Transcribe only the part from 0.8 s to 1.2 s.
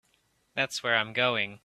where I'm